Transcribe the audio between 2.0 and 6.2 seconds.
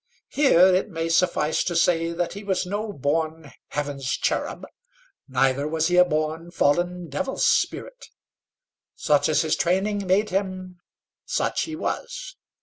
that he was no born heaven's cherub, neither was he a